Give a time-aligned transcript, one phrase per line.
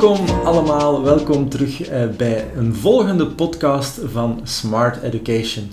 [0.00, 5.70] Welkom allemaal, welkom terug eh, bij een volgende podcast van Smart Education.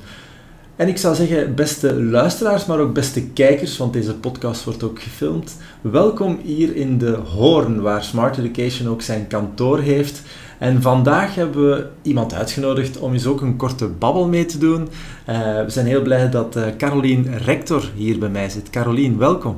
[0.76, 5.02] En ik zou zeggen, beste luisteraars, maar ook beste kijkers, want deze podcast wordt ook
[5.02, 5.58] gefilmd.
[5.82, 10.22] Welkom hier in de Hoorn, waar Smart Education ook zijn kantoor heeft.
[10.58, 14.82] En vandaag hebben we iemand uitgenodigd om eens ook een korte babbel mee te doen.
[14.82, 18.70] Uh, we zijn heel blij dat uh, Carolien Rector hier bij mij zit.
[18.70, 19.58] Carolien, welkom.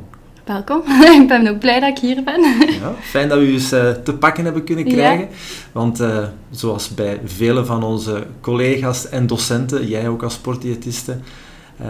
[0.50, 0.82] Welkom.
[1.22, 2.42] ik ben ook blij dat ik hier ben.
[2.82, 5.28] ja, fijn dat we u eens uh, te pakken hebben kunnen krijgen.
[5.30, 5.36] Ja.
[5.72, 6.18] Want uh,
[6.52, 11.18] zoals bij vele van onze collega's en docenten, jij ook als sportdiëtiste,
[11.82, 11.88] uh,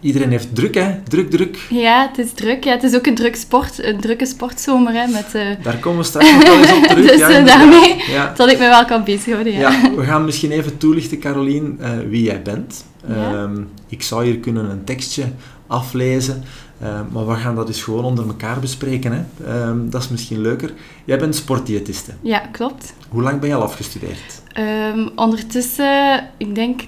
[0.00, 1.02] iedereen heeft druk, hè?
[1.08, 1.58] Druk, druk.
[1.70, 2.64] Ja, het is druk.
[2.64, 4.92] Ja, het is ook een, druk sport, een drukke sportzomer.
[4.92, 5.32] Hè, met,
[5.62, 7.06] Daar komen we straks nog wel eens op terug.
[7.10, 8.32] dus ja, daarmee ja.
[8.36, 9.52] dat ik me wel kan bezighouden.
[9.52, 9.70] Ja.
[9.70, 12.84] ja, we gaan misschien even toelichten, Carolien, wie jij bent.
[13.10, 15.24] Um, ik zou hier kunnen een tekstje
[15.66, 16.42] aflezen.
[16.82, 19.12] Uh, maar we gaan dat eens gewoon onder elkaar bespreken.
[19.12, 19.22] Hè?
[19.46, 20.72] Uh, dat is misschien leuker.
[21.04, 22.12] Jij bent sportdiëtiste.
[22.20, 22.94] Ja, klopt.
[23.08, 24.42] Hoe lang ben je al afgestudeerd?
[24.58, 26.80] Um, ondertussen, ik denk,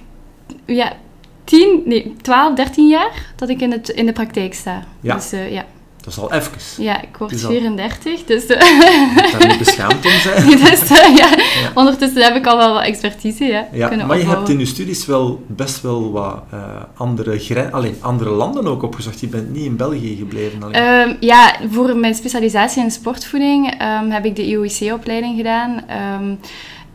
[0.67, 0.97] ja,
[1.45, 4.85] 10, nee, 12, 13 jaar dat ik in, het, in de praktijk sta.
[5.01, 5.15] Ja.
[5.15, 5.65] Dus, uh, ja.
[6.03, 6.53] Dat is al even.
[6.79, 8.23] Ja, ik word 34, al...
[8.27, 8.43] dus...
[8.43, 8.49] Uh...
[8.49, 10.47] Je moet daar niet beschaamd om zijn.
[10.65, 11.31] dus, uh, ja.
[11.37, 11.71] ja.
[11.75, 15.07] Ondertussen heb ik al wel wat expertise ja, ja, Maar je hebt in je studies
[15.07, 16.61] wel best wel wat uh,
[16.97, 19.21] andere, Allee, andere landen ook opgezocht.
[19.21, 20.63] Je bent niet in België gebleven.
[20.63, 25.85] Um, ja, voor mijn specialisatie in sportvoeding um, heb ik de IOIC-opleiding gedaan.
[26.21, 26.39] Um,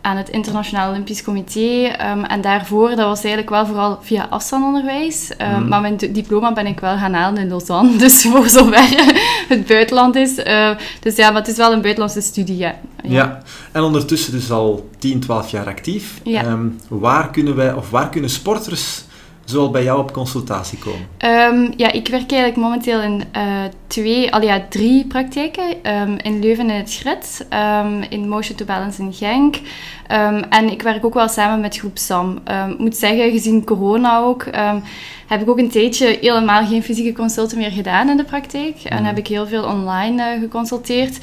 [0.08, 1.96] aan het Internationaal Olympisch Comité.
[2.12, 5.32] Um, en daarvoor, dat was eigenlijk wel vooral via afstandonderwijs.
[5.42, 5.68] Um, mm.
[5.68, 7.96] Maar mijn diploma ben ik wel gaan halen in Lausanne.
[8.08, 9.14] Dus voor zover
[9.48, 10.38] het buitenland is.
[10.38, 12.76] Uh, dus ja, maar het is wel een buitenlandse studie, ja.
[13.04, 13.42] Ja, ja.
[13.72, 16.20] en ondertussen dus al 10, 12 jaar actief.
[16.24, 16.46] Ja.
[16.46, 19.04] Um, waar kunnen wij, of waar kunnen sporters
[19.50, 21.08] zoal bij jou op consultatie komen?
[21.20, 23.44] Um, ja, ik werk eigenlijk momenteel in uh,
[23.88, 25.64] twee, al ja, drie praktijken.
[26.02, 29.56] Um, in Leuven in het Schrit, um, in Motion to Balance in Genk.
[30.50, 32.40] en ik werk ook wel samen met groep SAM.
[32.70, 34.46] Ik moet zeggen, gezien corona ook,
[35.28, 38.84] heb ik ook een tijdje helemaal geen fysieke consulten meer gedaan in de praktijk.
[38.84, 41.20] En heb ik heel veel online uh, geconsulteerd.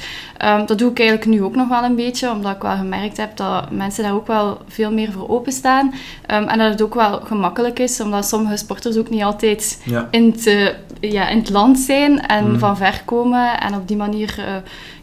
[0.65, 3.37] dat doe ik eigenlijk nu ook nog wel een beetje, omdat ik wel gemerkt heb
[3.37, 5.93] dat mensen daar ook wel veel meer voor openstaan.
[6.25, 10.07] en dat het ook wel gemakkelijk is, omdat sommige sporters ook niet altijd ja.
[10.11, 12.59] in, het, uh, ja, in het land zijn en mm.
[12.59, 13.59] van ver komen.
[13.59, 14.45] En op die manier, uh,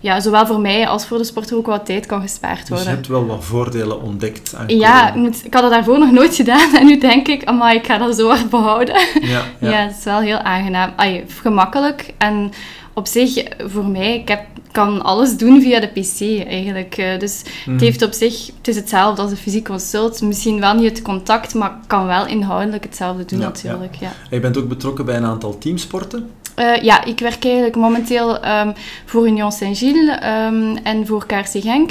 [0.00, 2.76] ja, zowel voor mij als voor de sporter ook wat tijd kan gespaard worden.
[2.76, 5.98] Dus je hebt wel wat voordelen ontdekt aan Ja, ik, moet, ik had het daarvoor
[5.98, 6.74] nog nooit gedaan.
[6.82, 9.00] En nu denk ik, amai, ik ga dat zo hard behouden.
[9.20, 9.70] Ja, ja.
[9.70, 10.92] ja, het is wel heel aangenaam.
[10.96, 12.14] Ay, gemakkelijk.
[12.18, 12.52] En
[12.94, 16.98] op zich, voor mij, ik heb, kan alles doen via de pc eigenlijk.
[16.98, 17.72] Uh, dus mm.
[17.72, 20.22] het heeft op zich, het is hetzelfde als een fysiek consult.
[20.22, 23.94] Misschien wel niet het contact, maar kan wel inhoudelijk hetzelfde doen ja, natuurlijk.
[23.94, 24.12] Ja.
[24.30, 26.30] Je bent ook betrokken bij een aantal teamsporten.
[26.58, 28.72] Uh, ja, ik werk eigenlijk momenteel um,
[29.04, 31.90] voor Union Saint-Gilles um, en voor KRC Genk.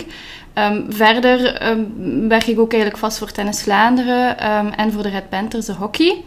[0.55, 1.41] Um, verder
[2.27, 4.37] werk ik ook eigenlijk vast voor Tennis Vlaanderen
[4.77, 6.23] en voor de Red Panthers de hockey.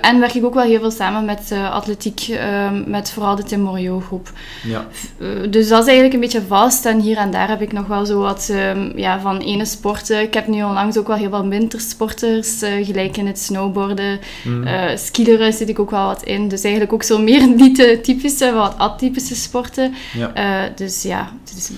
[0.00, 2.38] En werk ik ook wel heel veel samen met uh, atletiek,
[2.86, 4.32] met vooral de Tim Morio groep.
[4.62, 4.86] Ja.
[5.18, 6.86] Uh, dus dat is eigenlijk een beetje vast.
[6.86, 8.52] En hier en daar heb ik nog wel zo wat
[8.94, 10.20] ja, van ene sporten.
[10.20, 14.20] Ik heb nu onlangs ook wel heel wat wintersporters, uh, gelijk in het snowboarden.
[14.44, 14.66] Mm.
[14.96, 16.48] skileren zit ik ook wel wat in.
[16.48, 19.94] Dus eigenlijk ook zo meer niet de typische, wat atypische sporten.
[20.12, 20.68] Ja.
[20.74, 21.70] dus ja, het is...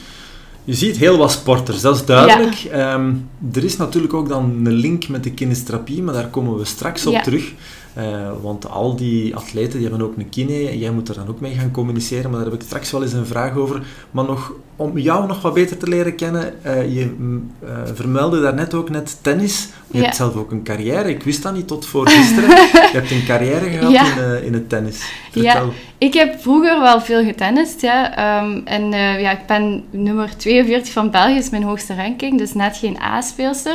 [0.69, 2.55] Je ziet heel wat sporters, dat is duidelijk.
[2.55, 2.95] Ja.
[2.95, 6.65] Um, er is natuurlijk ook dan een link met de kinestherapie, maar daar komen we
[6.65, 7.23] straks op ja.
[7.23, 7.53] terug.
[7.99, 8.05] Uh,
[8.43, 11.55] want al die atleten die hebben ook een kine, jij moet er dan ook mee
[11.55, 13.83] gaan communiceren, maar daar heb ik straks wel eens een vraag over.
[14.11, 18.75] Maar nog, om jou nog wat beter te leren kennen, uh, je uh, vermeldde daarnet
[18.75, 19.69] ook net tennis.
[19.91, 20.05] Je ja.
[20.05, 22.51] hebt zelf ook een carrière, ik wist dat niet tot voor gisteren.
[22.91, 25.03] je hebt een carrière gehad in, in het tennis.
[25.31, 25.43] Vertel.
[25.43, 28.41] Ja, ik heb vroeger wel veel getennist, ja.
[28.43, 32.77] Um, en ja, ik ben nummer 42 van België, is mijn hoogste ranking, dus net
[32.77, 33.73] geen A-speelster.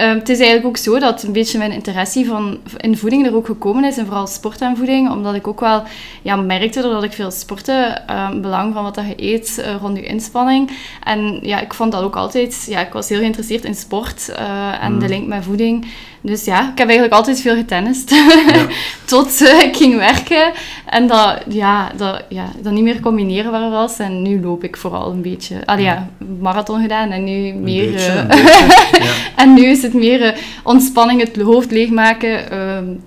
[0.00, 3.34] Um, het is eigenlijk ook zo dat een beetje mijn interesse van, in voeding er
[3.34, 5.82] ook gekomen is, en vooral sport en voeding, omdat ik ook wel
[6.22, 9.96] ja, merkte dat ik veel sporten, um, belang van wat dat je eet uh, rond
[9.96, 10.70] je inspanning.
[11.04, 14.84] En ja, ik vond dat ook altijd, ja, ik was heel geïnteresseerd in sport uh,
[14.84, 14.98] en mm.
[14.98, 15.86] de link met voeding.
[16.20, 18.10] Dus ja, ik heb eigenlijk altijd veel getennist.
[18.10, 18.66] Ja.
[19.04, 20.52] Tot uh, ik ging werken
[20.86, 23.98] en dat, ja, dat, ja, dat niet meer combineren was.
[23.98, 25.66] En nu loop ik vooral een beetje.
[25.66, 26.08] Allee, ja,
[26.40, 27.90] marathon gedaan en nu meer...
[27.90, 29.12] Beetje, uh, beetje, ja.
[29.42, 30.32] en nu is het meer uh,
[30.62, 32.44] ontspanning, het hoofd leegmaken,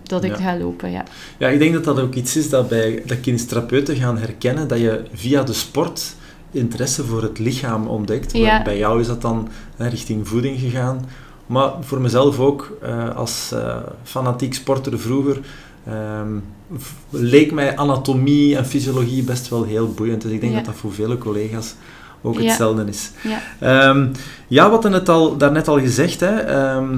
[0.04, 0.44] dat ik Ja.
[0.44, 1.04] ga lopen, ja.
[1.38, 4.80] Ja, ik denk dat dat ook iets is dat bij dat kinestherapeuten gaan herkennen, dat
[4.80, 6.16] je via de sport
[6.52, 8.38] interesse voor het lichaam ontdekt.
[8.38, 8.62] Ja.
[8.62, 11.06] Bij jou is dat dan hè, richting voeding gegaan.
[11.52, 15.40] Maar voor mezelf ook, uh, als uh, fanatiek sporter vroeger,
[16.22, 16.44] um,
[17.10, 20.22] leek mij anatomie en fysiologie best wel heel boeiend.
[20.22, 20.58] Dus ik denk Ja.
[20.58, 21.76] dat dat voor vele collega's
[22.22, 22.42] ook Ja.
[22.48, 23.12] hetzelfde is.
[23.24, 23.42] Ja.
[23.60, 24.08] Ehm,
[24.48, 26.98] ja, wat het al, daarnet al gezegd, hè, ehm,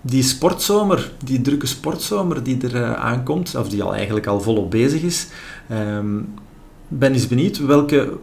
[0.00, 4.70] die sportzomer, die drukke sportzomer die er eh, aankomt, of die al eigenlijk al volop
[4.70, 5.26] bezig is,
[5.68, 6.20] ehm,
[6.88, 8.18] ben eens benieuwd welke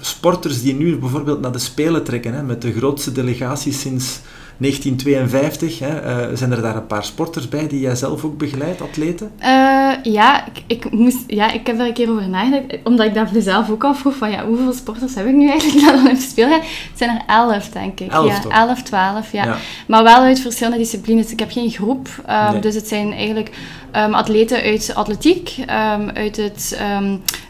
[0.00, 4.20] sporters die nu bijvoorbeeld naar de Spelen trekken, hè, met de grootste delegatie sinds
[4.56, 8.80] 1952, hè, eh, zijn er daar een paar sporters bij die jij zelf ook begeleidt,
[8.80, 9.30] atleten?
[9.38, 13.14] Eh, ja, ik, ik moest, ja, ik heb daar een keer over nagedacht, omdat ik
[13.14, 16.48] dat mezelf ook afvroeg van ja, hoeveel sporters heb ik nu eigenlijk dan op speel
[16.48, 16.60] gaan?
[16.60, 18.12] Het zijn er elf, denk ik.
[18.12, 18.52] Elf ja, toch?
[18.52, 19.44] elf, twaalf, ja.
[19.44, 19.56] Ja.
[19.86, 21.32] Maar wel uit verschillende disciplines.
[21.32, 22.60] Ik heb geen groep, Nee.
[22.60, 23.50] dus het zijn eigenlijk
[23.92, 26.78] ehm, atleten uit atletiek, ehm, uit het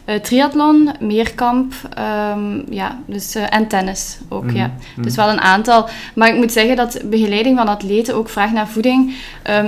[0.05, 1.73] eh, triathlon, meerkamp,
[2.69, 4.71] ja, dus, eh, en tennis ook, Mhm, ja.
[4.95, 5.01] mhm.
[5.01, 5.89] Dus wel een aantal.
[6.15, 9.13] Maar ik moet zeggen dat begeleiding van atleten ook vraagt naar voeding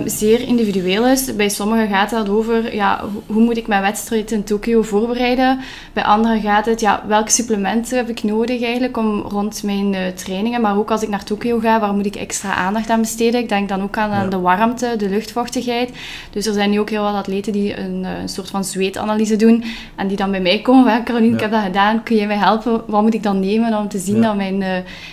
[0.06, 1.36] zeer individueel is.
[1.36, 5.60] Bij sommigen gaat het over, ja, ho- hoe moet ik mijn wedstrijd in Tokio voorbereiden?
[5.94, 10.02] Bij anderen gaat het, ja, welke supplementen heb ik nodig eigenlijk om rond mijn eh,
[10.16, 13.40] trainingen, maar ook als ik naar Tokio ga, waar moet ik extra aandacht aan besteden?
[13.42, 15.90] Ik denk dan ook aan, aan de warmte, de luchtvochtigheid.
[16.32, 19.36] Dus er zijn nu ook heel wat atleten die een, eh, een soort van zweetanalyse
[19.36, 19.64] doen
[19.96, 20.94] en die dan bij mij komen.
[20.94, 22.82] Van, Caroline, ik heb dat gedaan, kun je mij helpen?
[22.88, 24.22] Wat moet ik dan nemen om te zien Ja.
[24.22, 24.70] dat, mijn, eh,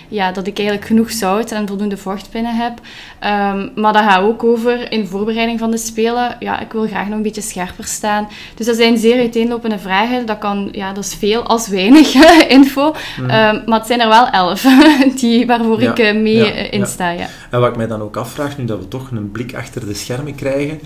[0.09, 2.73] ja, dat ik eigenlijk genoeg zout en voldoende vocht binnen heb?
[3.19, 6.37] Ehm, maar dat gaat ook over in voorbereiding van de Spelen.
[6.39, 8.29] Ja, ik wil graag nog een beetje scherper staan.
[8.55, 10.27] Dus dat zijn zeer uiteenlopende vragen.
[10.27, 12.15] Dat, kan, ja, dat is veel als weinig
[12.59, 12.95] info.
[13.21, 13.31] Mhm.
[13.31, 14.67] Ehm, maar het zijn er wel elf
[15.21, 17.11] die, waarvoor Ja, ik eh, mee insta.
[17.11, 17.27] Ja.
[17.51, 19.95] En wat ik mij dan ook afvraag, nu dat we toch een blik achter de
[19.95, 20.81] schermen krijgen,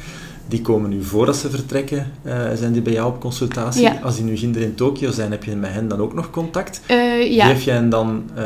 [0.48, 3.82] die komen nu voordat ze vertrekken, eh, zijn die bij jou op consultatie?
[3.82, 3.98] Ja.
[4.02, 6.81] Als die nu ginder in Tokio zijn, heb je met hen dan ook nog contact?
[6.87, 7.46] Eh, ja.
[7.46, 8.44] Geef je hen dan eh,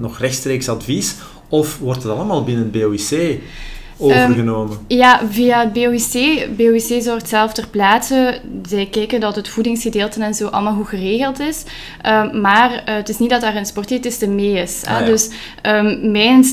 [0.00, 1.14] nog rechtstreeks advies?
[1.48, 3.40] Of wordt het allemaal binnen het BOIC
[3.98, 4.78] overgenomen?
[4.86, 6.46] Ja, via het BOIC.
[6.56, 8.40] BOIC zorgt zelf ter plaatse.
[8.68, 11.64] Zij kijken dat het voedingsgedeelte en zo allemaal goed geregeld is.
[12.02, 14.82] Ehm, maar eh, het is niet dat daar een sportdiëtiste mee is.
[14.84, 15.06] Ah, ja.
[15.06, 15.30] Dus
[15.62, 16.46] ehm, mijn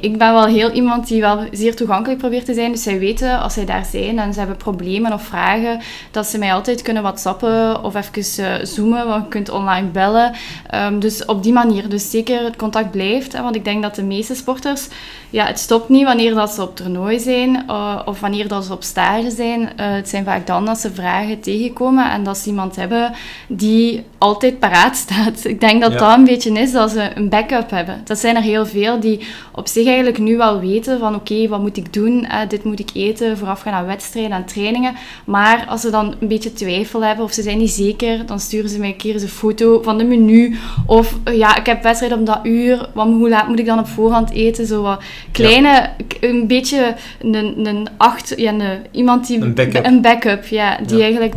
[0.00, 2.72] ik ben wel heel iemand die wel zeer toegankelijk probeert te zijn.
[2.72, 5.80] Dus zij weten als zij daar zijn en ze hebben problemen of vragen,
[6.10, 10.32] dat ze mij altijd kunnen whatsappen of even eh, zoomen, want je kunt online bellen.
[10.66, 11.88] Ehm, dus op die manier.
[11.88, 13.32] Dus zeker het contact blijft.
[13.32, 14.88] Hè, want ik denk dat de meeste sporters
[15.30, 18.72] ja, het stopt niet wanneer dat ze op toernooi zijn eh, of wanneer dat ze
[18.72, 19.76] op stage zijn.
[19.76, 23.12] Eh, het zijn vaak dan dat ze vragen tegenkomen en dat ze iemand hebben
[23.48, 25.44] die altijd paraat staat.
[25.44, 25.98] Ik denk dat Ja.
[25.98, 28.00] dat een beetje is dat ze een backup hebben.
[28.04, 29.20] Dat zijn er heel veel die
[29.52, 32.24] op zich eigenlijk nu wel weten van oké, wat moet ik doen?
[32.24, 34.94] Eh, dit moet ik eten voorafgaan aan wedstrijden en trainingen.
[35.24, 38.70] Maar als ze dan een beetje twijfel hebben of ze zijn niet zeker, dan sturen
[38.70, 40.56] ze mij een keer eens een foto van de menu.
[40.86, 42.88] Of ja, ik heb wedstrijd op dat uur.
[42.94, 44.66] Wat, hoe laat moet ik dan op voorhand eten?
[44.66, 45.02] Zo wat
[45.32, 45.90] kleine,
[46.20, 46.77] een beetje
[47.20, 49.84] een, een acht, ja, een, iemand die Een backup.
[49.86, 51.02] een backup, ja, die Ja.
[51.02, 51.34] eigenlijk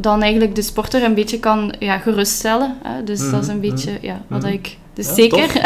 [0.00, 2.76] dan eigenlijk de sporter een beetje kan ja, geruststellen.
[2.82, 3.04] Hè?
[3.04, 4.52] Dus dat is een Mhm, beetje ja, wat mhm.
[4.52, 4.76] ik.
[4.94, 5.52] Dus Ja, zeker.
[5.52, 5.62] Dat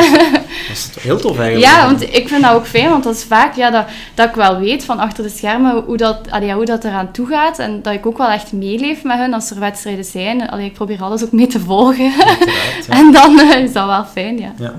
[0.72, 1.72] is heel tof eigenlijk.
[1.72, 3.84] Ja, want ik vind dat ook fijn, want dat is vaak ja, dat,
[4.14, 7.26] dat ik wel weet van achter de schermen hoe dat, allee, hoe dat eraan toe
[7.26, 7.58] gaat.
[7.58, 10.48] En dat ik ook wel echt meeleef met hun als er wedstrijden zijn.
[10.50, 12.04] Allee, ik probeer alles ook mee te volgen.
[12.04, 12.36] Ja.
[12.88, 14.52] En dan eh, is dat wel fijn, ja.
[14.58, 14.74] Ja,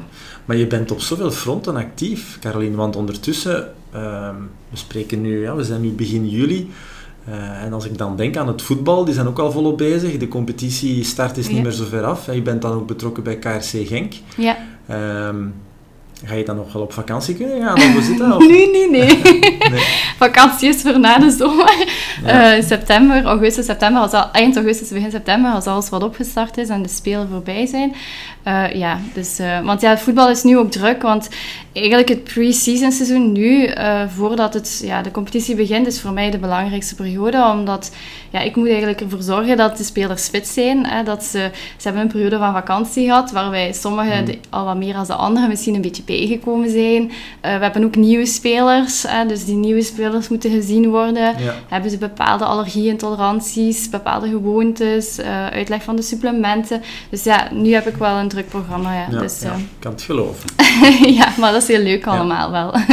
[0.45, 2.75] maar je bent op zoveel fronten actief, Caroline.
[2.75, 4.35] Want ondertussen, ehm,
[4.69, 6.69] we spreken nu, ja, we zijn nu begin juli.
[7.25, 10.17] Eh, en als ik dan denk aan het voetbal, die zijn ook al volop bezig.
[10.17, 12.33] De competitie start is niet meer zo ver af.
[12.33, 14.13] Je bent dan ook betrokken bij KRC Genk.
[14.37, 14.57] Ja.
[14.87, 15.45] Ehm,
[16.25, 17.97] ga je dan nog wel op vakantie kunnen gaan?
[17.97, 18.39] Of zit dat?
[18.47, 19.21] Niet, nee.
[19.69, 19.83] Nee.
[20.17, 21.85] Vakantie is voor na de zomer.
[22.23, 22.55] Ja.
[22.55, 26.69] Eh, september, augustus, september, als al, eind augustus, begin september, als alles wat opgestart is
[26.69, 27.95] en de spelen voorbij zijn.
[28.43, 31.29] Eh, ja, dus, want ja, voetbal is nu ook druk, want
[31.73, 36.31] eigenlijk het pre-season seizoen nu, eh, voordat het, ja, de competitie begint, is voor mij
[36.31, 37.91] de belangrijkste periode, omdat
[38.29, 40.85] ja, ik moet eigenlijk ervoor zorgen dat de spelers fit zijn.
[40.85, 44.25] Hè, dat ze, ze hebben een periode van vakantie gehad, waarbij sommigen Mm.
[44.25, 47.11] de- al wat meer dan de anderen misschien een beetje bijgekomen zijn.
[47.41, 51.23] Eh, we hebben ook nieuwe spelers, hè, dus die nieuwe spelers moeten gezien worden.
[51.39, 51.53] Ja.
[51.67, 56.81] Hebben ze bepaalde allergie-intoleranties, bepaalde gewoontes, eh, uitleg van de supplementen.
[57.09, 58.93] Dus ja, nu heb ik wel een druk programma.
[58.93, 59.07] Ja.
[59.11, 60.49] Ja, dus, ja, ik kan het geloven.
[61.19, 62.71] ja, maar dat is heel leuk allemaal wel.
[62.71, 62.85] We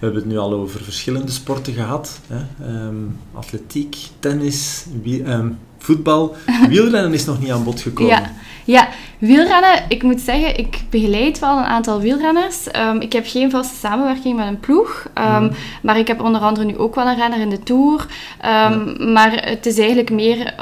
[0.00, 2.20] hebben het nu al over verschillende sporten gehad.
[2.26, 2.66] Hè?
[2.66, 2.94] Ehm,
[3.34, 6.36] atletiek, tennis, wie- ehm, voetbal.
[6.68, 8.12] Wielrennen is nog niet aan bod gekomen.
[8.12, 8.32] Ja,
[8.64, 12.70] ja, wielrennen, ik moet zeggen, ik begeleid wel een aantal wielrenners.
[12.70, 15.52] Ehm, ik heb geen vaste samenwerking met een ploeg, ehm, Mhm.
[15.82, 18.06] maar ik heb onder andere nu ook wel een renner in de Tour.
[18.40, 20.54] Ehm, Maar het is eigenlijk meer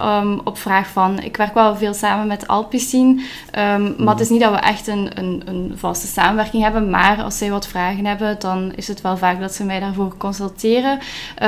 [0.45, 3.21] op vraag van, ik werk wel veel samen met Alpecin,
[3.51, 7.23] ehm, maar het is niet dat we echt een, een, een vaste samenwerking hebben, maar
[7.23, 10.99] als zij wat vragen hebben, dan is het wel vaak dat ze mij daarvoor consulteren.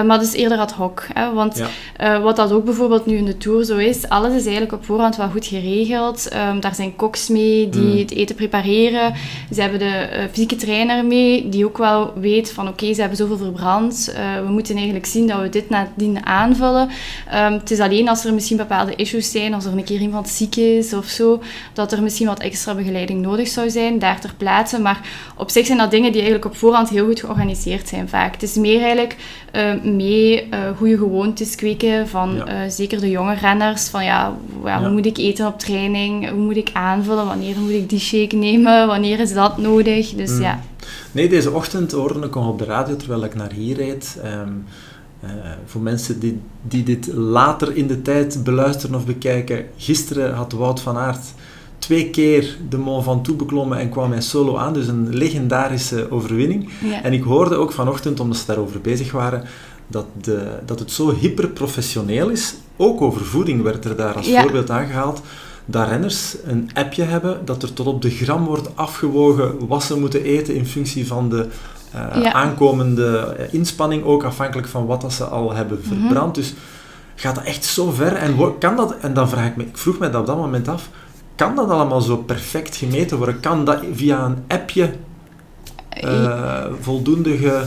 [0.06, 1.66] Maar het is eerder ad hoc, hè, want Ja.
[1.96, 4.84] eh, wat dat ook bijvoorbeeld nu in de Tour zo is, alles is eigenlijk op
[4.84, 6.28] voorhand wel goed geregeld.
[6.28, 7.98] Ehm, daar zijn koks mee die Mm.
[7.98, 9.14] het eten prepareren.
[9.54, 13.18] Ze hebben de eh, fysieke trainer mee, die ook wel weet van oké, ze hebben
[13.18, 14.12] zoveel verbrand.
[14.16, 16.88] Eh, we moeten eigenlijk zien dat we dit nadien aanvullen.
[17.30, 20.28] Ehm, het is alleen als er misschien bepaalde issues zijn, als er een keer iemand
[20.28, 24.34] ziek is of zo, dat er misschien wat extra begeleiding nodig zou zijn, daar ter
[24.36, 24.80] plaatse.
[24.80, 25.00] Maar
[25.36, 28.32] op zich zijn dat dingen die eigenlijk op voorhand heel goed georganiseerd zijn vaak.
[28.32, 29.16] Het is meer eigenlijk
[29.56, 32.46] eh, mee eh, goede gewoontes kweken van Ja.
[32.46, 33.88] eh, zeker de jonge renners.
[33.88, 34.88] Van ja, hoe Ja.
[34.88, 36.28] moet ik eten op training?
[36.30, 37.26] Hoe moet ik aanvullen?
[37.26, 38.86] Wanneer moet ik die shake nemen?
[38.86, 40.10] Wanneer is dat nodig?
[40.10, 40.40] Dus Mm.
[40.40, 40.60] ja.
[41.12, 44.18] Nee, deze ochtend hoorde ik nog op de radio terwijl ik naar hier reed.
[44.22, 44.48] Ehm,
[45.20, 45.30] eh,
[45.66, 50.80] voor mensen die, die dit later in de tijd beluisteren of bekijken, gisteren had Wout
[50.80, 51.25] van Aert
[51.86, 54.72] twee keer de Mont Ventoux beklommen en kwam hij solo aan.
[54.72, 56.68] Dus een legendarische overwinning.
[56.82, 57.02] ja.
[57.02, 59.44] En ik hoorde ook vanochtend, omdat ze daarover bezig waren,
[59.86, 62.54] dat, de, dat het zo hyperprofessioneel is.
[62.76, 64.42] Ook over voeding werd er daar als Ja.
[64.42, 65.20] voorbeeld aangehaald.
[65.66, 69.98] Dat renners een appje hebben dat er tot op de gram wordt afgewogen wat ze
[69.98, 71.46] moeten eten in functie van de
[71.92, 72.32] eh, Ja.
[72.32, 75.88] aankomende eh, inspanning, ook afhankelijk van wat dat ze al hebben Mhm.
[76.00, 76.34] verbrand.
[76.34, 76.54] Dus
[77.14, 78.12] gaat dat echt zo ver?
[78.12, 80.68] En kan dat, en dan vraag ik me, ik vroeg me dat op dat moment
[80.68, 80.88] af,
[81.36, 83.40] kan dat allemaal zo perfect gemeten worden?
[83.40, 84.90] Kan dat via een appje
[85.88, 87.64] eh, voldoende ge,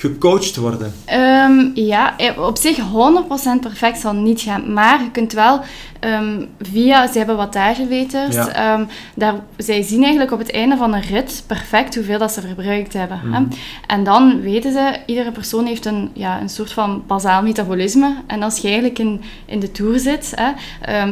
[0.00, 0.92] gecoacht worden.
[1.04, 4.72] Ehm, ja, eh, op zich 100% perfect zal niet gaan.
[4.72, 5.60] Maar je kunt wel
[6.00, 8.48] ehm, via, ze hebben wattagemeters, Ja.
[8.48, 12.40] ehm, daar, zij zien eigenlijk op het einde van een rit perfect hoeveel dat ze
[12.40, 13.18] verbruikt hebben.
[13.20, 13.28] hè.
[13.40, 13.44] Mhm.
[13.86, 18.14] En dan weten ze, iedere persoon heeft een, ja, een soort van bazaal metabolisme.
[18.26, 20.50] En als je eigenlijk in, in de tour zit, hè,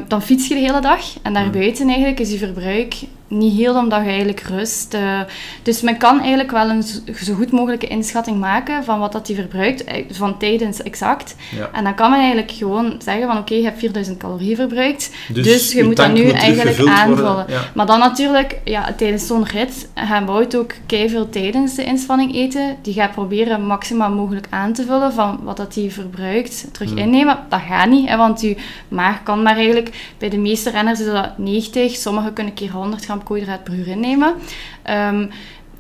[0.09, 1.01] dan fiets je de hele dag.
[1.23, 2.95] En daarbuiten eigenlijk is je verbruik
[3.29, 4.95] niet heel omdat je eigenlijk rust.
[4.95, 5.21] eh,
[5.63, 9.37] dus men kan eigenlijk wel een zo- goed mogelijke inschatting maken van wat dat die
[9.37, 11.35] verbruikt, eh, van tijdens exact.
[11.57, 11.71] Ja.
[11.73, 15.11] En dan kan men eigenlijk gewoon zeggen van oké, je hebt 4000 calorieën verbruikt.
[15.33, 17.45] Dus, Dus je moet dat nu moet eigenlijk aanvullen.
[17.49, 17.61] Ja.
[17.75, 22.77] Maar dan natuurlijk, ja, tijdens zo'n rit gaan Wout ook veel tijdens de inspanning eten.
[22.83, 26.99] Die gaat proberen maximaal mogelijk aan te vullen van wat dat hij verbruikt, terug Hmm.
[26.99, 27.39] innemen.
[27.49, 28.57] Dat gaat niet, hè, want je
[28.89, 30.15] maag kan maar eigenlijk...
[30.19, 34.35] Bij de meeste renners is dat 90, sommigen kunnen een keer 100 gram innemen.
[34.83, 35.29] Ehm,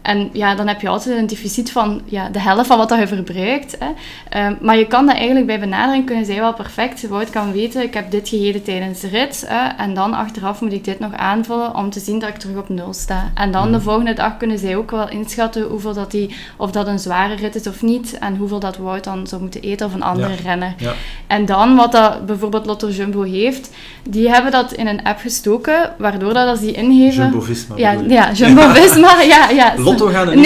[0.02, 2.98] en ja, dan heb je altijd een deficit van ja, de helft van wat dat
[2.98, 3.76] je verbruikt.
[3.78, 3.86] Hè.
[4.28, 7.08] Ehm, maar je kan dat eigenlijk bij benadering kunnen zij wel perfect.
[7.08, 9.44] Wout kan weten, ik heb dit gegeten tijdens de rit.
[9.46, 12.56] Hè, en dan achteraf moet ik dit nog aanvullen om te zien dat ik terug
[12.56, 13.30] op nul sta.
[13.34, 13.80] En dan de Mhm.
[13.86, 17.54] volgende dag kunnen zij ook wel inschatten hoeveel dat die, of dat een zware rit
[17.54, 18.18] is of niet.
[18.18, 20.42] En hoeveel dat Wout dan zou moeten eten of een andere Ja.
[20.44, 20.74] renner.
[20.76, 20.92] Ja.
[21.26, 23.70] En dan, wat dat bijvoorbeeld Lotto Jumbo heeft,
[24.02, 27.22] die hebben dat in een app gestoken, waardoor dat als die ingeven...
[27.22, 28.14] Jumbo-Visma Ja, bedoel je?
[28.14, 29.74] ja Jumbo-Visma, ja, ja.
[29.88, 30.36] Lotto gaan Nee.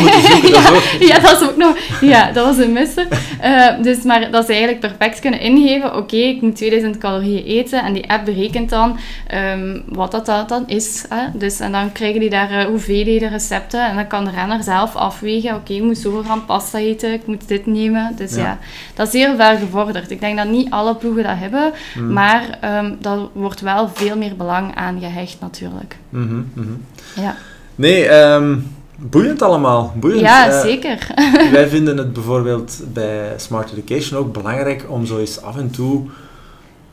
[0.00, 0.52] moeten zoeken.
[0.52, 0.82] Dat ook...
[1.00, 1.76] ja, dat is ook nog...
[2.00, 3.06] Ja, dat was een misser.
[3.40, 7.82] Eh, dus, maar dat ze eigenlijk perfect kunnen ingeven, oké, ik moet 2000 calorieën eten,
[7.84, 11.04] en die app berekent dan ehm, wat dat, dat dan is.
[11.08, 11.38] Hè?
[11.38, 14.96] Dus, en dan krijgen die daar eh, hoeveelheden recepten, en dan kan de renner zelf
[14.96, 18.12] afwegen, oké, ik moet zoveel gram pasta eten, ik moet dit nemen.
[18.16, 18.40] Dus Ja.
[18.42, 18.58] ja,
[18.94, 20.10] dat is zeer ver gevorderd.
[20.10, 22.12] Ik denk dat niet alle ploegen dat hebben, Mm.
[22.12, 25.96] maar ehm daar wordt wel veel meer belang aan gehecht natuurlijk.
[26.08, 26.68] Mhm, mhm.
[27.14, 27.36] Ja,
[27.74, 28.56] Nee, ehm,
[29.00, 29.92] boeiend allemaal.
[29.96, 30.20] Boeiend.
[30.20, 31.06] ja Eh, zeker.
[31.52, 36.04] wij vinden het bijvoorbeeld bij Smart Education ook belangrijk om zo eens af en toe,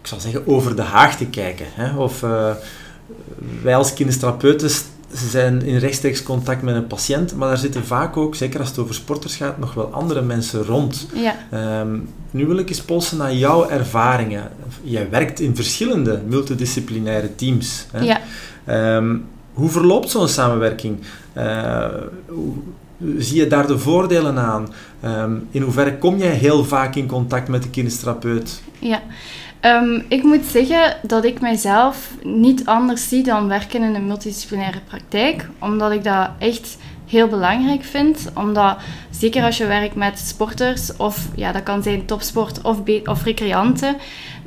[0.01, 1.65] ik zal zeggen, over de haag te kijken.
[1.69, 1.97] Hè?
[1.97, 2.51] Of eh,
[3.61, 4.69] wij als kinestherapeuten
[5.11, 8.77] zijn in rechtstreeks contact met een patiënt, maar daar zitten vaak ook, zeker als het
[8.77, 11.07] over sporters gaat, nog wel andere mensen rond.
[11.13, 11.35] ja.
[11.51, 11.97] Ehm,
[12.31, 14.51] nu wil ik eens polsen naar jouw ervaringen.
[14.83, 17.85] Jij werkt in verschillende multidisciplinaire teams.
[17.91, 17.99] Hè?
[17.99, 18.21] ja.
[18.65, 19.15] Ehm,
[19.57, 20.99] hoe verloopt zo'n samenwerking?
[21.33, 21.85] Eh,
[23.17, 24.67] zie je daar de voordelen aan?
[24.99, 28.61] Ehm, in hoeverre kom jij heel vaak in contact met de kinestherapeut?
[28.79, 29.01] Ja,
[29.59, 34.79] Ehm, ik moet zeggen dat ik mijzelf niet anders zie dan werken in een multidisciplinaire
[34.87, 38.29] praktijk, omdat ik dat echt heel belangrijk vind.
[38.33, 38.77] Omdat,
[39.09, 43.95] zeker als je werkt met sporters, of ja, dat kan zijn topsport of, of recreanten,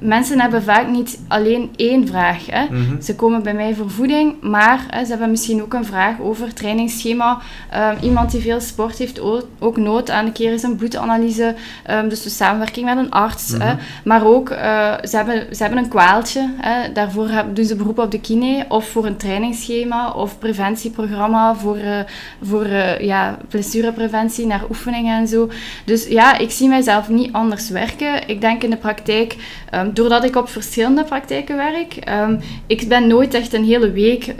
[0.00, 2.46] mensen hebben vaak niet alleen één vraag.
[2.46, 2.64] Hè.
[2.64, 3.00] Mhm.
[3.02, 6.54] Ze komen bij mij voor voeding, maar hè, ze hebben misschien ook een vraag over
[6.54, 7.38] trainingsschema.
[7.70, 11.54] Ehm, iemand die veel sport heeft o- ook nood aan een keer eens een bloedanalyse.
[11.84, 13.50] Ehm, dus de samenwerking met een arts.
[13.52, 13.60] Mhm.
[13.66, 13.74] hè.
[14.04, 16.50] Maar ook, eh, ze, hebben, ze hebben een kwaaltje.
[16.56, 16.92] Hè.
[16.92, 18.64] Daarvoor doen ze beroep op de kine.
[18.68, 21.98] Of voor een trainingsschema of preventieprogramma voor, eh,
[22.42, 25.50] voor eh, ja, blessurepreventie naar oefeningen en zo.
[25.84, 28.28] Dus ja, ik zie mijzelf niet anders werken.
[28.28, 29.36] Ik denk in de praktijk,
[29.70, 34.34] ehm, doordat ik op verschillende praktijken werk, ehm, ik ben nooit echt een hele week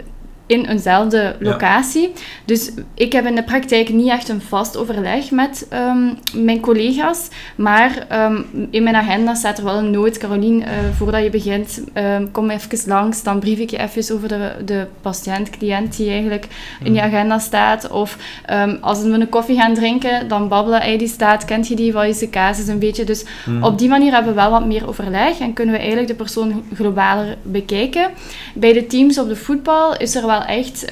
[0.51, 2.11] in eenzelfde locatie.
[2.45, 7.27] Dus ik heb in de praktijk niet echt een vast overleg met ehm, mijn collega's.
[7.55, 10.17] Maar ehm, in mijn agenda staat er wel een noot.
[10.17, 10.67] Carolien, uh,
[10.97, 13.23] voordat je begint, um, kom even langs.
[13.23, 16.47] Dan brief ik je even over de, de patiënt, cliënt die eigenlijk
[16.83, 17.07] in je mm.
[17.07, 17.89] agenda staat.
[17.89, 18.17] Of
[18.81, 20.81] als we een koffie gaan drinken, dan babbelen.
[20.81, 21.93] Hij die staat, kent je die?
[21.93, 22.67] Wat is de casus?
[22.67, 23.03] Een beetje.
[23.03, 23.63] Dus mm.
[23.63, 25.39] op die manier hebben we wel wat meer overleg.
[25.39, 28.09] En kunnen we eigenlijk de persoon globaler bekijken.
[28.53, 30.85] Bij de teams op de voetbal is er wel echt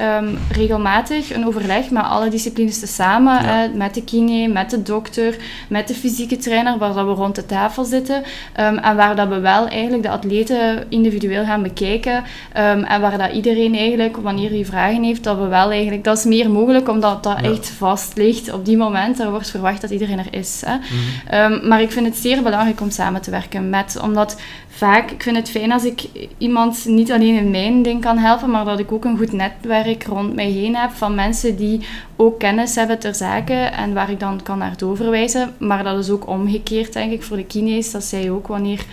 [0.52, 3.78] regelmatig een overleg met alle disciplines tezamen.
[3.78, 5.36] met de kine, met de dokter,
[5.70, 8.24] met de fysieke trainer, waar dat we rond de tafel zitten.
[8.54, 12.24] Ehm, en waar dat we wel eigenlijk de atleten individueel gaan bekijken.
[12.54, 16.04] Ehm, en waar dat iedereen eigenlijk, wanneer hij vragen heeft, dat we wel eigenlijk...
[16.04, 19.20] Dat is meer mogelijk, omdat dat echt vast ligt op die moment.
[19.20, 20.64] Er wordt verwacht dat iedereen er is.
[20.66, 20.76] Hè.
[20.76, 21.28] Mhm.
[21.28, 24.00] Ehm, maar ik vind het zeer belangrijk om samen te werken met...
[24.04, 24.38] Omdat
[24.80, 26.02] vaak, ik vind het fijn als ik
[26.38, 30.04] iemand niet alleen in mijn ding kan helpen, maar dat ik ook een goed netwerk
[30.04, 31.82] rond mij heen heb van mensen die
[32.16, 35.54] ook kennis hebben ter zake en waar ik dan kan naar doorverwijzen.
[35.58, 38.86] Maar dat is ook omgekeerd, denk ik, voor de kines, dat zij ook wanneer...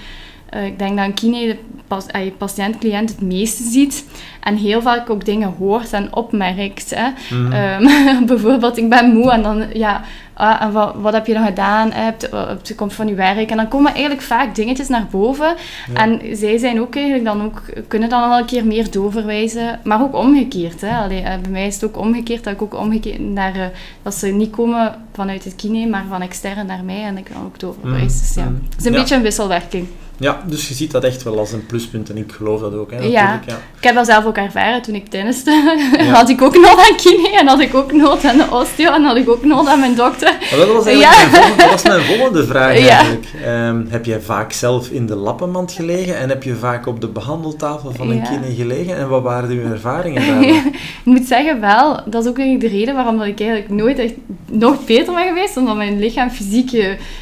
[0.54, 4.04] Uh, ik denk dat een kine de pas, uh, patiënt-cliënt het meeste ziet
[4.40, 6.94] en heel vaak ook dingen hoort en opmerkt.
[6.94, 7.36] Hè.
[7.36, 7.52] Mhm.
[7.52, 10.04] Ehm, bijvoorbeeld, ik ben moe en dan, ja,
[10.36, 11.92] ah, en wat, wat, heb je dan gedaan?
[11.92, 12.28] Hebt,
[12.62, 13.50] je komt van je werk.
[13.50, 15.54] En dan komen eigenlijk vaak dingetjes naar boven.
[15.92, 19.80] En zij zijn ook eigenlijk dan ook, kunnen dan al een keer meer doorverwijzen.
[19.84, 20.80] Maar ook omgekeerd.
[20.80, 20.96] Hè.
[20.96, 23.64] Allee, eh, bij mij is het ook omgekeerd dat ik ook omgekeerd naar, uh,
[24.02, 27.02] dat ze niet komen vanuit het kine, maar van extern naar mij.
[27.02, 28.08] En ik kan ook doorverwijzen.
[28.08, 28.16] Mhm.
[28.16, 29.88] Dus ja, het is een beetje een wisselwerking.
[30.18, 32.90] Ja, dus je ziet dat echt wel als een pluspunt en ik geloof dat ook.
[32.90, 33.40] Hè, ja.
[33.46, 33.58] ja.
[33.76, 35.50] ik heb dat zelf ook ervaren toen ik tenniste.
[35.98, 36.04] Ja.
[36.18, 39.02] had ik ook nood aan kine en had ik ook nood aan de osteo en
[39.02, 40.36] had ik ook nood aan mijn dokter.
[40.50, 43.26] dat, was eigenlijk mijn volgende, dat was mijn volgende vraag eigenlijk.
[43.46, 47.08] Um, heb jij vaak zelf in de lappenmand gelegen en heb je vaak op de
[47.08, 50.42] behandeltafel van een kine gelegen en wat waren uw ervaringen daar?
[50.42, 53.98] ik moet zeggen wel, dat is ook eigenlijk de reden waarom dat ik eigenlijk nooit
[53.98, 54.14] echt
[54.50, 56.72] nog beter ben geweest, omdat mijn lichaam fysiek...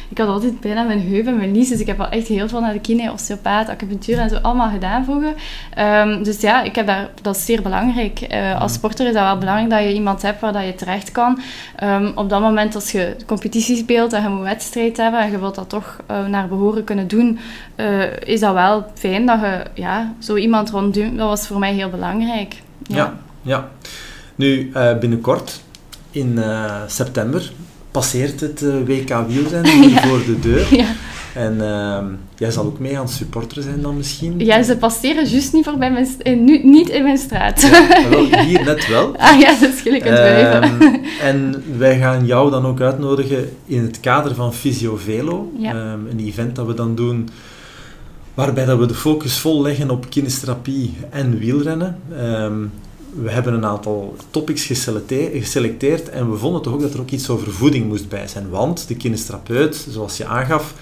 [0.09, 2.47] Ik had altijd bijna mijn heup en mijn lies, dus ik heb wel echt heel
[2.47, 5.33] veel naar de kine, osteopaat, acupunctuur en zo allemaal gedaan vroeger.
[5.79, 8.21] Um, dus ja, ik heb daar, dat is zeer belangrijk.
[8.31, 11.11] Uh, als sporter is dat wel belangrijk dat je iemand hebt waar dat je terecht
[11.11, 11.39] kan.
[11.83, 15.31] Um, op dat moment als je competitie speelt en je moet een wedstrijd hebben en
[15.31, 17.39] je wilt dat toch uh, naar behoren kunnen doen,
[17.75, 21.17] uh, is dat wel fijn dat je ja, zo iemand ronddoet.
[21.17, 22.55] Dat was voor mij heel belangrijk.
[22.83, 23.13] Ja, ja.
[23.41, 23.69] ja.
[24.35, 25.61] Nu, binnenkort
[26.11, 26.39] in
[26.87, 27.51] september
[27.91, 30.07] passeert het WK wielrennen ja.
[30.07, 30.75] voor de deur.
[30.75, 30.85] Ja.
[31.35, 31.97] En uh,
[32.35, 34.39] jij zal ook mee aan het supporteren zijn dan misschien?
[34.39, 37.61] Ja, ze passeren juist niet voorbij mijn, eh, nu, niet in mijn straat.
[37.61, 39.17] Ja, wel, hier net wel.
[39.17, 43.99] Ah ja, dat is het um, En wij gaan jou dan ook uitnodigen in het
[43.99, 45.51] kader van Fysiovelo.
[45.57, 45.91] Ja.
[45.91, 47.29] Um, een event dat we dan doen
[48.33, 51.99] waarbij dat we de focus vol leggen op kinestherapie en wielrennen.
[52.19, 52.71] Um,
[53.21, 57.29] we hebben een aantal topics geselecteerd en we vonden toch ook dat er ook iets
[57.29, 58.49] over voeding moest bij zijn.
[58.49, 60.73] Want de kinesterapeut, zoals je aangaf,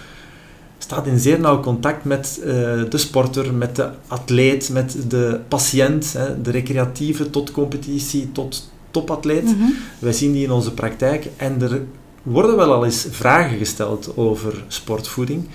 [0.84, 2.46] staat in zeer nauw contact met uh,
[2.90, 9.44] de sporter, met de atleet, met de patiënt, hè, de recreatieve tot competitie, tot topatleet.
[9.44, 11.82] Mm Wij zien die in onze praktijk en er
[12.24, 15.48] worden wel al eens vragen gesteld over sportvoeding.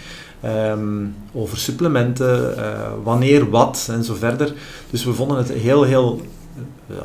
[0.44, 4.54] Um, over supplementen, uh, wanneer wat en zo verder.
[4.90, 6.20] Dus we vonden het heel, heel
[6.90, 6.96] uh,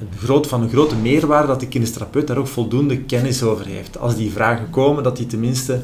[0.00, 3.98] een groot, van een grote meerwaarde dat de kinestherapeut daar ook voldoende kennis over heeft.
[3.98, 5.80] Als die vragen komen, dat hij tenminste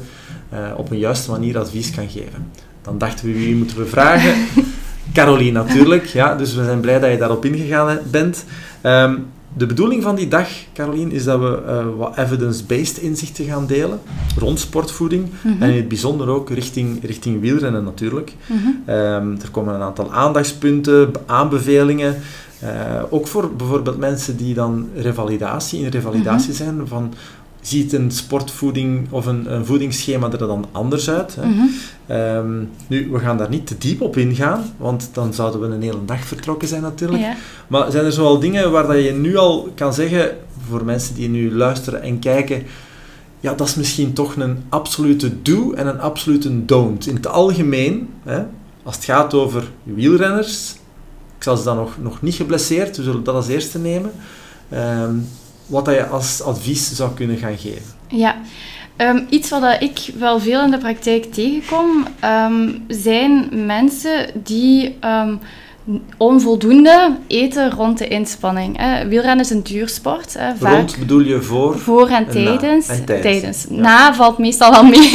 [0.53, 2.51] uh, op een juiste manier advies kan geven.
[2.81, 4.35] Dan dachten we, wie moeten we vragen?
[5.13, 8.45] Caroline natuurlijk, ja, dus we zijn blij dat je daarop ingegaan bent.
[8.83, 9.25] Um,
[9.57, 13.99] de bedoeling van die dag, Caroline, is dat we uh, wat evidence-based inzichten gaan delen
[14.37, 18.33] rond sportvoeding mm en in het bijzonder ook richting, richting wielrennen natuurlijk.
[18.47, 18.95] Mm -hmm.
[18.95, 22.15] um, er komen een aantal aandachtspunten, aanbevelingen,
[22.63, 26.65] uh, ook voor bijvoorbeeld mensen die dan revalidatie, in revalidatie mm -hmm.
[26.77, 27.13] zijn, van
[27.61, 31.35] ziet een sportvoeding of een, een voedingsschema er dan anders uit.
[31.39, 31.45] Hè.
[31.45, 31.69] Mm
[32.07, 32.69] -hmm.
[32.87, 36.05] nu, we gaan daar niet te diep op ingaan, want dan zouden we een hele
[36.05, 37.21] dag vertrokken zijn natuurlijk.
[37.21, 37.35] Ja.
[37.67, 40.37] Maar zijn er zoal dingen waar dat je nu al kan zeggen,
[40.69, 42.63] voor mensen die nu luisteren en kijken,
[43.39, 47.07] ja, dat is misschien toch een absolute do en een absolute don't.
[47.07, 48.43] In het algemeen, hè,
[48.83, 50.75] als het gaat over wielrenners,
[51.37, 54.11] ik zal ze dan nog, nog niet geblesseerd, we zullen dat als eerste nemen.
[54.73, 55.27] Um,
[55.65, 57.93] wat dat je als advies zou kunnen gaan geven?
[58.07, 58.35] Ja,
[58.97, 64.97] um, iets wat ik wel veel in de praktijk tegenkom, um, zijn mensen die
[66.17, 68.77] onvoldoende eten rond de inspanning.
[68.77, 69.07] Hè.
[69.07, 70.33] Wielrennen is een duursport.
[70.33, 70.55] Hè.
[70.55, 71.79] Vaak rond bedoel je voor?
[71.79, 72.87] Voor en, tijdens.
[72.87, 72.93] Na.
[72.93, 73.65] En tijdens.
[73.69, 75.11] Na valt meestal al mee.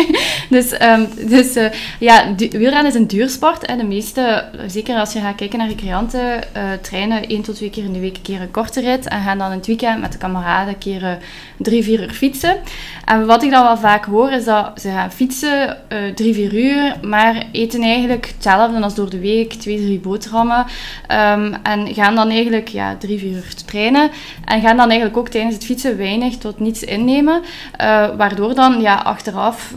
[0.50, 1.66] dus um, dus uh,
[1.98, 3.66] ja, wielrennen is een duursport.
[3.66, 3.76] Hè.
[3.76, 7.84] De meeste, zeker als je gaat kijken naar recreanten, uh, trainen één tot twee keer
[7.84, 10.12] in de week een keer een korte rit en gaan dan in het weekend met
[10.12, 11.12] de kameraden een keer uh,
[11.58, 12.56] drie, vier uur fietsen.
[13.04, 15.76] En wat ik dan wel vaak hoor, is dat ze gaan fietsen
[16.14, 21.94] drie, vier uur, maar eten eigenlijk hetzelfde als door de week, twee, drie Um, en
[21.94, 24.10] gaan dan eigenlijk ja, drie, vier uur trainen.
[24.44, 27.42] En gaan dan eigenlijk ook tijdens het fietsen weinig tot niets innemen.
[27.80, 29.74] Uh, waardoor dan ja, achteraf...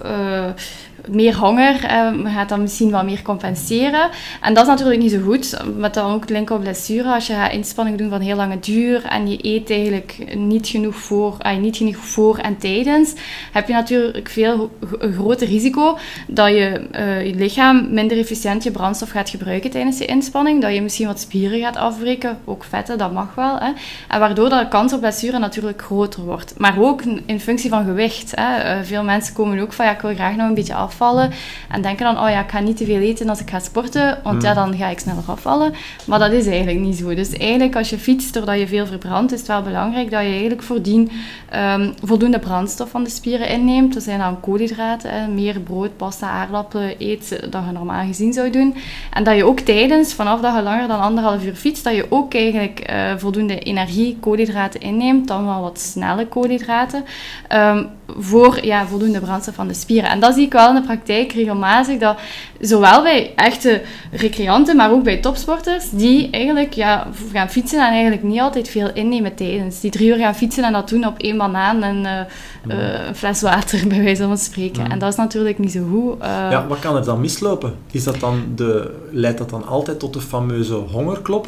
[1.09, 4.09] Meer honger, eh, gaat dan misschien wat meer compenseren.
[4.41, 7.13] En dat is natuurlijk niet zo goed, met dan ook link op blessure.
[7.13, 10.95] Als je gaat inspanningen doen van heel lange duur en je eet eigenlijk niet genoeg
[10.95, 13.13] voor, uh, niet genoeg voor en tijdens,
[13.51, 18.71] heb je natuurlijk veel een groter risico dat je uh, je lichaam minder efficiënt je
[18.71, 22.97] brandstof gaat gebruiken tijdens je inspanning, dat je misschien wat spieren gaat afbreken, ook vetten,
[22.97, 23.57] dat mag wel.
[23.57, 23.71] Hè.
[24.07, 26.53] En waardoor de kans op blessure natuurlijk groter wordt.
[26.57, 28.31] Maar ook in functie van gewicht.
[28.35, 28.57] Hè.
[28.57, 31.31] Eh, veel mensen komen ook van, ja, ik wil graag nog een beetje af afvallen.
[31.69, 34.19] En denken dan, oh ja, ik ga niet te veel eten als ik ga sporten,
[34.23, 34.71] want ja, hmm.
[34.71, 35.73] dan ga ik sneller afvallen.
[36.05, 37.15] Maar dat is eigenlijk niet zo.
[37.15, 40.27] Dus eigenlijk als je fietst doordat je veel verbrandt, is het wel belangrijk dat je
[40.27, 41.11] eigenlijk voordien
[41.55, 43.93] um, voldoende brandstof van de spieren inneemt.
[43.93, 48.75] Dat zijn dan koolhydraten, meer brood, pasta, aardappelen eet dan je normaal gezien zou doen.
[49.13, 52.05] En dat je ook tijdens, vanaf dat je langer dan anderhalf uur fietst, dat je
[52.09, 57.05] ook eigenlijk uh, voldoende energie, koolhydraten inneemt, dan wel wat snelle koolhydraten,
[57.53, 60.09] um, voor ja, voldoende brandstof van de spieren.
[60.09, 62.17] En dat zie ik wel in de praktijk regelmatig, dat
[62.59, 68.23] zowel bij echte recreanten, maar ook bij topsporters, die eigenlijk ja, gaan fietsen en eigenlijk
[68.23, 69.79] niet altijd veel innemen tijdens.
[69.79, 73.15] Die drie uur gaan fietsen en dat doen op één banaan en uh, uh, een
[73.15, 74.89] fles water, bij wijze van spreken.
[74.89, 76.21] En dat is natuurlijk niet zo goed.
[76.21, 77.75] Uh, ja, wat kan er dan mislopen?
[77.91, 81.47] Is dat dan de, leidt dat dan altijd tot de fameuze hongerklop?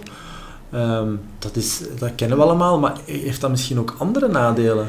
[0.74, 4.88] Um, dat, is, dat kennen we allemaal, maar heeft dat misschien ook andere nadelen?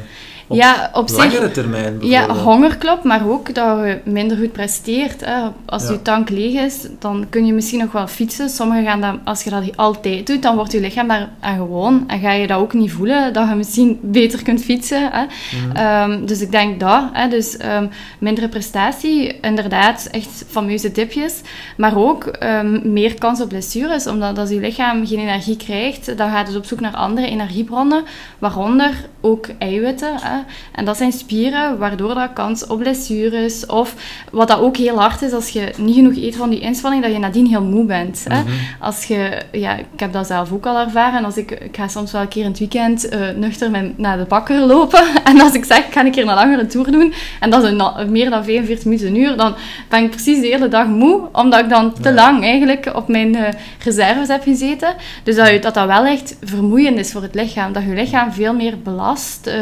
[0.48, 4.52] Op ja, op langere zich, termijn Ja, honger klopt, maar ook dat je minder goed
[4.52, 5.24] presteert.
[5.24, 5.48] Hè.
[5.66, 5.90] Als ja.
[5.92, 8.48] je tank leeg is, dan kun je misschien nog wel fietsen.
[8.48, 12.04] Sommigen gaan dat, als je dat altijd doet, dan wordt je lichaam daar aan gewoon.
[12.06, 15.10] En ga je dat ook niet voelen, dat je misschien beter kunt fietsen.
[15.12, 15.22] Hè.
[15.22, 17.02] Mm um, dus ik denk dat.
[17.12, 17.28] Hè.
[17.28, 21.40] Dus um, mindere prestatie, inderdaad, echt fameuze dipjes.
[21.76, 26.30] Maar ook um, meer kans op blessures, omdat als je lichaam geen energie krijgt, dan
[26.30, 28.04] gaat het op zoek naar andere energiebronnen,
[28.38, 30.14] waaronder ook eiwitten.
[30.20, 30.37] Hè.
[30.72, 33.94] En dat zijn spieren, waardoor dat kans op blessures of
[34.30, 37.12] wat dat ook heel hard is als je niet genoeg eet van die inspanning, dat
[37.12, 38.24] je nadien heel moe bent.
[38.28, 38.42] Hè?
[38.42, 38.52] Mhm.
[38.80, 41.24] Als je, ja, ik heb dat zelf ook al ervaren.
[41.24, 44.18] Als ik, ik ga soms wel een keer in het weekend uh, nuchter met, naar
[44.18, 45.06] de bakker lopen.
[45.24, 47.70] En als ik zeg, ik ga een keer een langere tour doen, en dat is
[47.70, 49.54] een, meer dan 45 minuten een uur, dan
[49.88, 53.36] ben ik precies de hele dag moe, omdat ik dan te lang eigenlijk op mijn
[53.36, 53.48] uh,
[53.84, 54.94] reserves heb gezeten.
[55.22, 57.72] Dus dat, dat dat wel echt vermoeiend is voor het lichaam.
[57.72, 59.54] Dat je lichaam veel meer belast uh,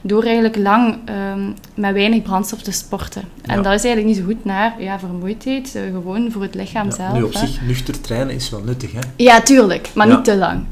[0.00, 3.22] door eigenlijk lang um, met weinig brandstof te sporten.
[3.42, 6.90] En dat is eigenlijk niet zo goed naar ja, vermoeidheid, uh, gewoon voor het lichaam
[6.90, 7.12] zelf.
[7.12, 8.98] Nu op zich, nuchter trainen is wel nuttig, hè?
[9.16, 10.64] Ja, tuurlijk, maar niet te lang.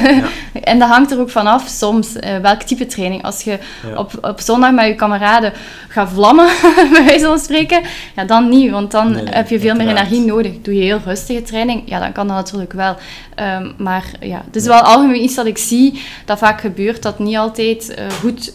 [0.70, 3.22] en dat hangt er ook vanaf, soms, uh, welk type training.
[3.22, 3.58] Als je
[3.96, 5.52] op, op zondag met je kameraden
[5.88, 6.48] gaat vlammen,
[6.92, 7.82] bij wijze van spreken,
[8.16, 10.52] ja, dan niet, want dan heb je veel meer energie nodig.
[10.62, 12.96] Doe je heel rustige training, ja, dan kan dat natuurlijk wel.
[13.40, 17.18] Um, maar ja, het is wel algemeen iets dat ik zie, dat vaak gebeurt, dat
[17.18, 18.52] niet altijd uh, goed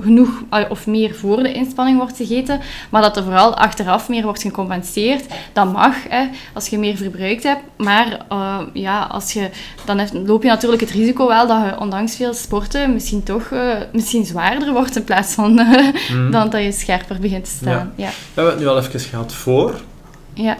[0.00, 4.42] genoeg of meer voor de inspanning wordt gegeten, maar dat er vooral achteraf meer wordt
[4.42, 5.24] gecompenseerd.
[5.52, 7.60] Dat mag, hè, als je meer verbruikt hebt.
[7.76, 9.50] Maar uh, ja, als je,
[9.84, 13.50] dan heeft, loop je natuurlijk het risico wel dat je ondanks veel sporten misschien toch
[13.50, 16.30] uh, misschien zwaarder wordt in plaats van uh, mm.
[16.30, 17.92] dan dat je scherper begint te staan.
[17.96, 18.04] Ja.
[18.04, 18.08] ja.
[18.08, 19.80] We hebben het nu al even gehad voor.
[20.34, 20.56] Ja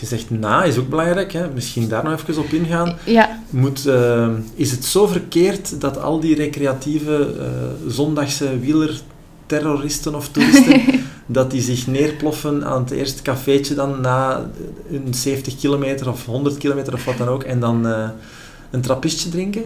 [0.00, 1.48] je zegt na is ook belangrijk, hè?
[1.54, 2.96] misschien daar nog even op ingaan.
[3.04, 3.38] Ja.
[3.50, 7.44] Moet, uh, is het zo verkeerd dat al die recreatieve uh,
[7.90, 10.80] zondagse wielerterroristen of toeristen,
[11.26, 14.50] dat die zich neerploffen aan het eerste cafeetje dan na
[14.90, 18.08] een 70 kilometer of 100 kilometer of wat dan ook, en dan uh,
[18.70, 19.64] een trappistje drinken?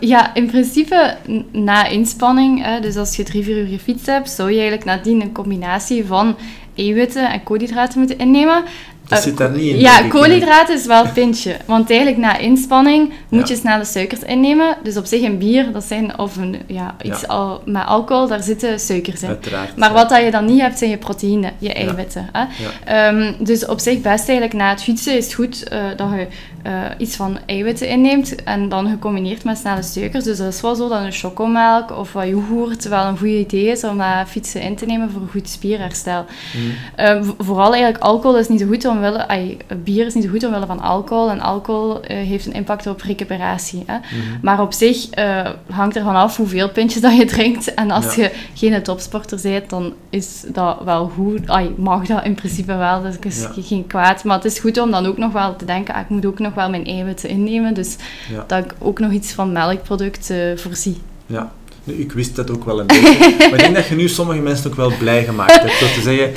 [0.00, 1.16] ja, in principe
[1.52, 5.32] na inspanning, dus als je drie, vier uur gefietst hebt, zou je eigenlijk nadien een
[5.32, 6.36] combinatie van
[6.74, 8.64] eiwitten en koolhydraten moeten innemen.
[9.14, 9.78] Dat zit daar niet in.
[9.78, 11.56] Ja, koolhydraten is wel een pintje.
[11.66, 14.76] Want eigenlijk na inspanning moet je snelle suikers innemen.
[14.82, 18.42] Dus op zich een bier, dat zijn, of een, ja, iets Al, met alcohol, daar
[18.42, 19.28] zitten suikers in.
[19.28, 22.28] Uiteraard, maar wat dat je dan niet hebt, zijn je proteïne, je eiwitten.
[22.32, 23.08] Hè?
[23.08, 26.26] Um, dus op zich best eigenlijk na het fietsen is het goed uh, dat je
[26.66, 30.24] uh, iets van eiwitten inneemt en dan gecombineerd met snelle suikers.
[30.24, 33.66] Dus dat is wel zo dat een chocomelk of wat yoghurt wel een goed idee
[33.66, 36.24] is om na fietsen in te nemen voor goed spierherstel.
[36.56, 36.72] Mm.
[37.04, 39.28] Uh, vooral eigenlijk alcohol is niet zo goed om omwille...
[39.28, 41.30] Ay, bier is niet goed omwille van alcohol.
[41.30, 43.82] En alcohol eh, heeft een impact op recuperatie.
[43.86, 43.96] Hè?
[43.96, 44.38] Mhm.
[44.42, 47.74] Maar op zich eh, hangt er vanaf hoeveel pintjes dat je drinkt.
[47.74, 48.22] En als Ja.
[48.22, 51.48] je geen topsporter bent, dan is dat wel goed.
[51.48, 53.62] Ay, mag dat in principe wel, dus het is Ja.
[53.62, 54.24] geen kwaad.
[54.24, 56.38] Maar het is goed om dan ook nog wel te denken, ah, ik moet ook
[56.38, 57.74] nog wel mijn eiwitten innemen.
[57.74, 57.96] Dus
[58.32, 58.44] Ja.
[58.46, 60.96] dat ik ook nog iets van melkproducten voorzie.
[61.26, 61.52] Ja.
[61.84, 63.34] Nu, ik wist dat ook wel een beetje.
[63.38, 65.80] maar ik denk dat je nu sommige mensen ook wel blij gemaakt hebt.
[65.80, 66.32] Door te zeggen,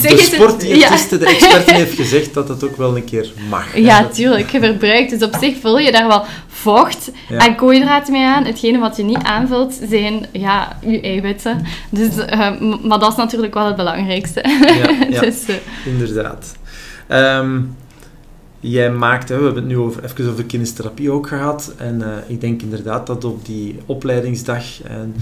[0.00, 3.76] zich de sportdiëtiste, de expert heeft gezegd dat het ook wel een keer mag.
[3.78, 4.50] Ja, Dat- tuurlijk.
[4.50, 5.10] Je verbruikt.
[5.10, 7.46] Dus op zich vul je daar wel vocht Ja.
[7.46, 8.44] en koolhydraten mee aan.
[8.44, 11.64] Hetgene wat je niet aanvult, zijn ja, je eiwitten.
[11.90, 14.42] Dus, eh, maar dat is natuurlijk wel het belangrijkste.
[14.82, 15.20] Ja, ja.
[15.20, 15.54] dus, eh,
[15.86, 16.56] Inderdaad.
[17.08, 17.60] Ehm,
[18.60, 21.72] jij maakt, we hebben het nu over, even over kinestherapie ook gehad.
[21.76, 25.14] En eh, ik denk inderdaad dat op die opleidingsdag en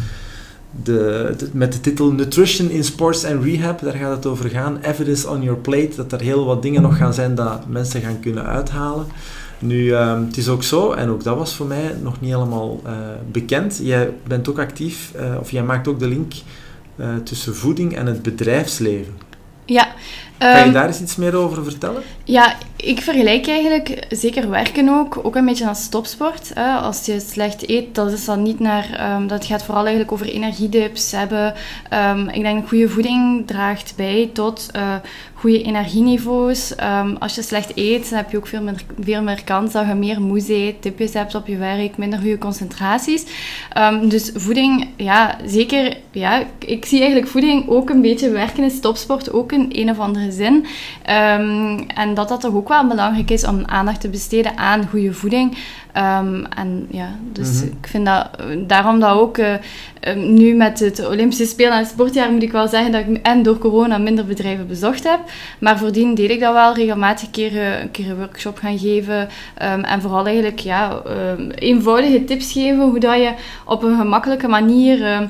[0.83, 4.79] de, met de titel Nutrition in Sports and Rehab, daar gaat het over gaan.
[4.83, 8.21] Evidence on your plate, dat er heel wat dingen nog gaan zijn dat mensen gaan
[8.21, 9.07] kunnen uithalen.
[9.59, 12.81] Nu, ehm, het is ook zo, en ook dat was voor mij nog niet helemaal
[12.85, 12.93] eh,
[13.33, 13.81] bekend.
[13.83, 16.33] Jij bent ook actief, eh, of jij maakt ook de link
[17.25, 19.15] tussen voeding en het bedrijfsleven.
[19.65, 19.87] ja.
[20.39, 22.03] Kan je Ehm, daar eens iets meer over vertellen?
[22.25, 26.51] Ja, ik vergelijk eigenlijk zeker werken ook, ook een beetje als topsport.
[26.55, 26.73] Hè.
[26.73, 30.27] Als je slecht eet, dat is dan niet naar, ehm, dat gaat vooral eigenlijk over
[30.27, 31.55] energiedips hebben.
[31.89, 34.95] Ehm, ik denk dat goede voeding draagt bij tot eh,
[35.35, 36.75] goede energieniveaus.
[37.19, 39.95] Als je slecht eet, dan heb je ook veel meer, veel meer kans dat je
[39.95, 43.25] meer moe bent, tipjes hebt op je werk, minder goede concentraties.
[44.03, 48.81] Dus voeding, ja, zeker, ja, ik, ik zie eigenlijk voeding ook een beetje werken in
[48.81, 50.67] topsport, ook in een of andere zin.
[51.05, 55.13] Ehm, en dat dat toch ook wel belangrijk is om aandacht te besteden aan goede
[55.13, 55.57] voeding.
[55.99, 57.67] Ehm, en ja, dus Mhm.
[57.67, 58.29] ik vind dat,
[58.67, 59.53] daarom dat ook eh,
[60.01, 63.19] ehm, nu met het Olympische Spelen en het sportjaar moet ik wel zeggen dat ik
[63.23, 65.21] en door corona minder bedrijven bezocht heb.
[65.59, 68.79] Maar voordien deed ik dat wel regelmatig een keer, eh, een keer een workshop gaan
[68.79, 69.29] geven.
[69.55, 71.03] Ehm, en vooral eigenlijk ja,
[71.55, 73.33] eenvoudige tips geven hoe dat je
[73.65, 75.29] op een gemakkelijke manier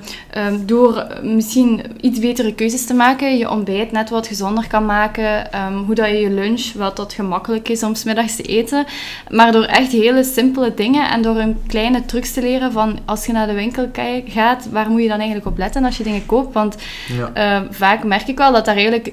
[0.67, 5.47] door misschien iets betere keuzes te maken, je ontbijt net wat gezonder kan maken.
[5.87, 8.85] hoe dat je je lunch, wat dat gemakkelijk is om 's middags te eten.
[9.31, 13.27] Maar door echt hele simpele dingen en door een kleine trucs te leren van als
[13.27, 13.89] je naar de winkel
[14.27, 16.55] gaat, waar moet je dan eigenlijk op letten als je dingen koopt?
[16.55, 16.77] Want
[17.09, 17.31] Ja.
[17.35, 19.13] eh, vaak merk ik wel dat daar eigenlijk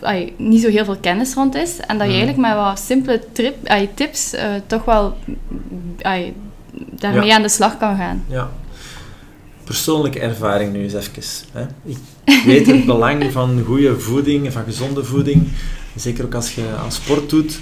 [0.00, 1.76] eh, niet zo heel veel kennis rond is.
[1.76, 2.22] En dat je Mhm.
[2.26, 3.54] eigenlijk met wat simpele trip,
[3.94, 5.16] tips eh, toch wel
[6.02, 6.34] ai,
[6.90, 7.34] daarmee Ja.
[7.36, 8.24] aan de slag kan gaan.
[8.28, 8.50] ja.
[9.64, 11.22] Persoonlijke ervaring nu eens even.
[11.52, 11.66] Hè.
[12.24, 15.48] Ik weet het belang van goede voeding, van gezonde voeding.
[15.96, 17.58] Zeker ook als je aan sport doet.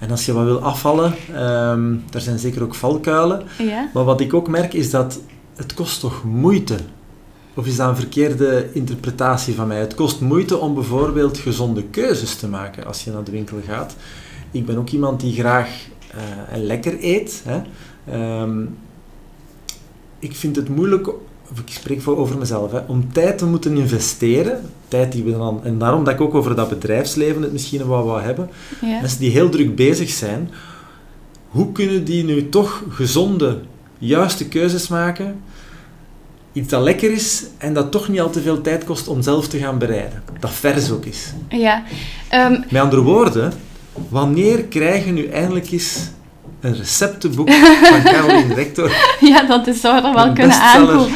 [0.00, 3.42] En als je wat wil afvallen, ehm daar zijn zeker ook valkuilen.
[3.58, 3.90] Ja?
[3.94, 5.20] Maar wat ik ook merk is dat
[5.54, 6.76] het kost toch moeite.
[7.54, 9.78] Of is dat een verkeerde interpretatie van mij?
[9.80, 13.96] Het kost moeite om bijvoorbeeld gezonde keuzes te maken als je naar de winkel gaat.
[14.50, 15.68] Ik ben ook iemand die graag
[16.10, 17.42] eh, lekker eet.
[17.44, 17.60] Hè.
[18.12, 18.62] Ehm,
[20.18, 21.10] ik vind het moeilijk,
[21.58, 24.60] ik spreek voor over mezelf, hè, om tijd te moeten investeren.
[24.88, 28.04] Tijd die we dan, en daarom dat ik ook over dat bedrijfsleven het misschien wel
[28.04, 28.50] wat hebben.
[28.80, 29.00] Ja.
[29.00, 30.50] Mensen die heel druk bezig zijn,
[31.48, 33.58] hoe kunnen die nu toch gezonde,
[33.98, 35.40] juiste keuzes maken?
[36.52, 39.48] Iets dat lekker is en dat toch niet al te veel tijd kost om zelf
[39.48, 40.22] te gaan bereiden.
[40.40, 41.32] Dat vers ook is.
[41.48, 41.82] ja.
[42.28, 43.52] Ehm, Met andere woorden,
[44.08, 46.10] wanneer krijgen nu eindelijk eens
[46.60, 47.50] een receptenboek
[47.90, 48.92] van Caroline Rector?
[49.20, 51.08] ja, dat is, zou er wel kunnen aankomen.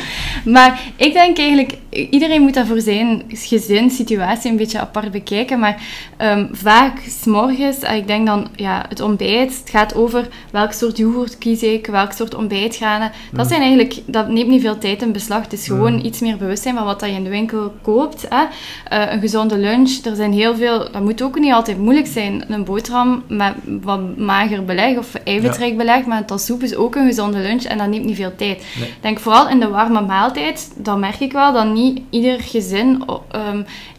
[0.45, 5.59] Maar ik denk eigenlijk, iedereen moet dat voor zijn gezin, situatie een beetje apart bekijken.
[5.59, 5.83] Maar
[6.17, 10.97] ehm, vaak, s'morgens, eh, ik denk dan, ja, het ontbijt, het gaat over welk soort
[10.97, 13.11] yoghurt kies ik, welk soort ontbijtgranen.
[13.33, 15.43] Dat zijn eigenlijk, dat neemt niet veel tijd in beslag.
[15.43, 16.05] Het is gewoon Mm.
[16.05, 18.27] iets meer bewustzijn van wat dat je in de winkel koopt.
[18.29, 18.45] Hè.
[18.89, 22.45] Eh, een gezonde lunch, er zijn heel veel, dat moet ook niet altijd moeilijk zijn.
[22.49, 27.07] Een boterham met wat mager beleg of eiwitrijk beleg, maar een soep is ook een
[27.07, 28.65] gezonde lunch en dat neemt niet veel tijd.
[28.79, 28.89] Nee.
[28.89, 33.05] Ik denk vooral in de warme maaltijd, dan merk ik wel dat niet ieder gezin
[33.09, 33.25] o-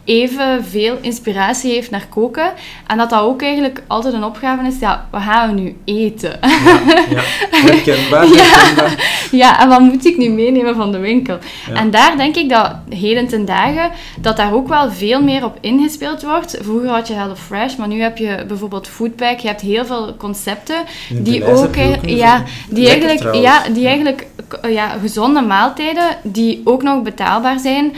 [0.06, 2.52] ehm, even veel inspiratie heeft naar koken.
[2.86, 6.38] En dat dat ook eigenlijk altijd een opgave is, ja, wat gaan we nu eten?
[6.40, 7.20] Ja, ja.
[7.50, 8.42] herkenbaar, Ja.
[8.42, 9.28] herkenbaar.
[9.30, 11.38] ja, en wat moet ik nu meenemen van de winkel?
[11.68, 11.74] Ja.
[11.74, 13.90] En daar denk ik dat heden ten dagen,
[14.20, 16.58] dat daar ook wel veel meer op ingespeeld wordt.
[16.60, 19.38] Vroeger had je Hello Fresh, maar nu heb je bijvoorbeeld Foodpack.
[19.38, 20.76] Je hebt heel veel concepten
[21.10, 23.44] die ook, eh, ja, die eigenlijk, trouwens.
[23.44, 24.26] ja, die eigenlijk
[24.68, 27.64] ja, gezonde maaltijden die ook nog betaalbaar zijn.
[27.66, 27.92] zijn,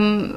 [0.00, 0.32] um,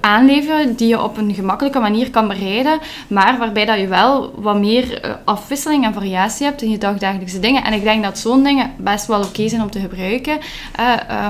[0.00, 4.58] aanleveren die je op een gemakkelijke manier kan bereiden, maar waarbij dat je wel wat
[4.58, 7.64] meer uh, afwisseling en variatie hebt in je dagdagelijkse dingen.
[7.64, 10.38] En ik denk dat zo'n dingen best wel oké zijn om te gebruiken.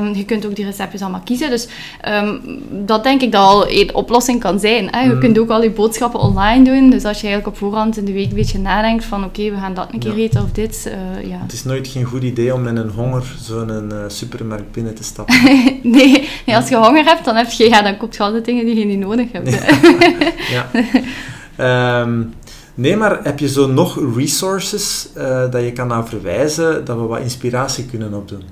[0.00, 1.50] Um, je kunt ook die receptjes allemaal kiezen.
[1.50, 1.68] Dus
[2.08, 2.40] um,
[2.86, 4.88] dat denk ik dat al een oplossing kan zijn.
[4.90, 5.00] Hè?
[5.00, 5.20] Je mm.
[5.20, 6.90] kunt ook al je boodschappen online doen.
[6.90, 9.56] Dus als je eigenlijk op voorhand in de week een beetje nadenkt van oké, we
[9.56, 10.86] gaan dat een keer eten of dit.
[10.86, 11.38] Uh, ja.
[11.42, 15.04] Het is nooit geen goed idee om met een honger zo'n uh, supermarkt binnen te
[15.04, 15.34] stappen.
[15.82, 18.64] nee, nee, als je honger hebt, dan, heb je, ja, dan koopt je altijd dingen
[18.64, 19.64] die je niet nodig hebt.
[21.58, 22.00] ja.
[22.00, 22.34] Um,
[22.74, 27.02] nee, maar heb je zo nog resources uh, dat je kan naar verwijzen, dat we
[27.02, 28.42] wat inspiratie kunnen opdoen?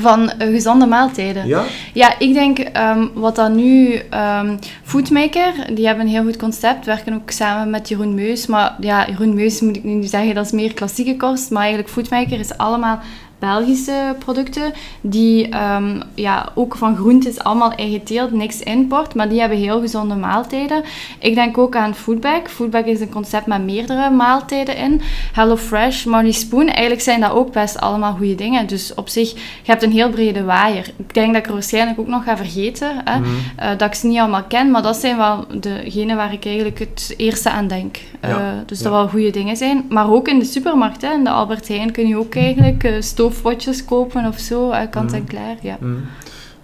[0.00, 1.46] van gezonde maaltijden.
[1.46, 1.64] Ja?
[1.92, 4.00] Ja, ik denk um, wat dan nu
[4.40, 8.46] um, Foodmaker, die hebben een heel goed concept, werken ook samen met Jeroen Meus.
[8.46, 11.50] Maar ja, Jeroen Meus moet ik nu zeggen, dat is meer klassieke kost.
[11.50, 13.00] Maar eigenlijk Foodmaker is allemaal
[13.44, 19.40] Belgische producten, die um, ja, ook van groentes allemaal eigen teelt, niks import, maar die
[19.40, 20.82] hebben heel gezonde maaltijden.
[21.18, 22.48] Ik denk ook aan Foodback.
[22.48, 25.00] Foodback is een concept met meerdere maaltijden in.
[25.32, 28.66] HelloFresh, Marley Spoon, eigenlijk zijn dat ook best allemaal goede dingen.
[28.66, 30.90] Dus op zich, je hebt een heel brede waaier.
[30.96, 33.28] Ik denk dat ik er waarschijnlijk ook nog ga vergeten, hè, mhm.
[33.60, 36.78] uh, dat ik ze niet allemaal ken, maar dat zijn wel degenen waar ik eigenlijk
[36.78, 37.96] het eerste aan denk.
[38.24, 39.84] Uh, dus dat wel goede dingen zijn.
[39.88, 43.00] Maar ook in de supermarkt, hè, in de Albert Heijn kun je ook eigenlijk uh,
[43.34, 45.26] stoofpotjes kopen of zo, uh, kant en mm.
[45.26, 45.56] klaar.
[45.62, 45.78] Ja.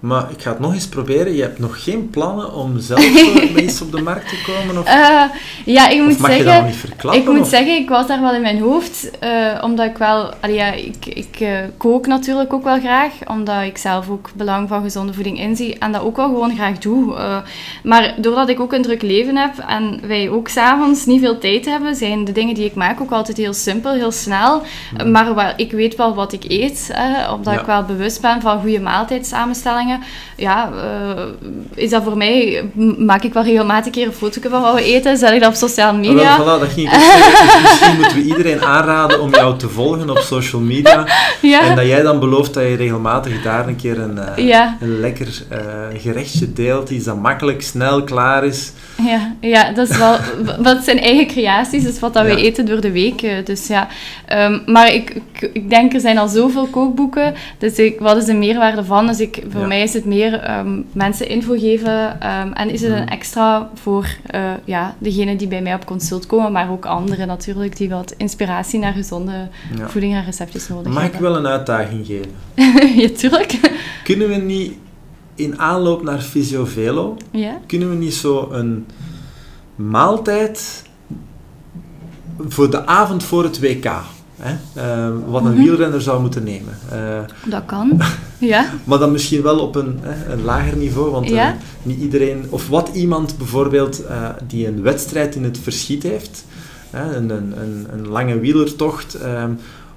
[0.01, 1.33] Maar ik ga het nog eens proberen.
[1.35, 3.05] Je hebt nog geen plannen om zelf
[3.57, 4.83] iets op de markt te komen?
[4.83, 5.23] Of, uh,
[5.65, 6.53] ja, ik moet mag zeggen...
[6.53, 7.21] Je dat niet verklappen?
[7.21, 9.11] Ik moet zeggen, ik was daar wel in mijn hoofd.
[9.25, 10.35] Uh, omdat ik wel...
[10.41, 13.13] Allee, ja, ik ik kook natuurlijk ook wel graag.
[13.27, 15.79] Omdat ik zelf ook belang van gezonde voeding inzie.
[15.79, 17.15] En dat ook wel gewoon graag doe.
[17.83, 21.65] maar doordat ik ook een druk leven heb en wij ook s'avonds niet veel tijd
[21.65, 24.63] hebben, zijn de dingen die ik maak ook altijd heel simpel, heel snel.
[24.99, 25.11] Mm.
[25.11, 26.95] Maar waar, ik weet wel wat ik eet.
[27.33, 29.90] omdat ik wel bewust ben van goede maaltijdsamenstellingen
[30.37, 31.23] ja, uh,
[31.75, 32.65] is dat voor mij,
[32.99, 35.49] maak ik wel regelmatig een keer een foto van wat we eten, zet ik dat
[35.49, 36.37] op sociale media.
[36.37, 37.63] Wel, voilà, dat ging ik zeggen.
[37.63, 41.07] Misschien moeten we iedereen aanraden om jou te volgen op social media.
[41.41, 41.61] Ja.
[41.61, 44.77] En dat jij dan belooft dat je regelmatig daar een keer een, ja.
[44.81, 45.59] een lekker uh,
[46.01, 48.73] gerechtje deelt, iets dat makkelijk, snel, klaar is.
[49.05, 50.17] Ja, ja dat is wel
[50.69, 53.47] wat zijn eigen creaties, is wat dat wij eten door de week.
[53.47, 53.89] Dus ja.
[54.33, 58.25] Um, maar ik, ik, ik, denk, er zijn al zoveel kookboeken, dus ik, wat is
[58.25, 59.07] de meerwaarde van?
[59.07, 62.93] Dus ik, voor mij is het meer um, mensen info geven um, en is het
[62.93, 63.09] een mm.
[63.09, 67.77] extra voor uh, ja, degenen die bij mij op consult komen, maar ook anderen natuurlijk
[67.77, 69.49] die wat inspiratie naar gezonde
[69.87, 71.21] voeding en receptjes nodig Mag hebben.
[71.21, 72.31] Mag ik wel een uitdaging geven?
[73.03, 73.59] ja, tuurlijk.
[74.05, 74.73] Kunnen we niet
[75.41, 77.61] in aanloop naar Fysiovelo, ja?
[77.67, 78.87] kunnen we niet zo een
[79.75, 80.83] maaltijd
[82.49, 83.91] voor de avond voor het WK
[84.41, 84.53] Hè?
[84.77, 85.63] Uh, wat een mhm.
[85.63, 86.79] wielrenner zou moeten nemen.
[86.93, 88.01] Uh, dat kan,
[88.39, 88.71] ja.
[88.85, 91.53] maar dan misschien wel op een, hè, een lager niveau, want ja?
[91.53, 92.47] uh, niet iedereen...
[92.49, 94.03] Of wat iemand bijvoorbeeld
[94.47, 96.45] die een wedstrijd in het verschiet heeft,
[96.91, 99.51] een, een, een, een, lange wielertocht, ehm,